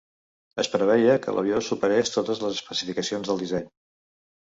[0.61, 3.69] Es preveia que l'avió superés totes les especificacions del disseny.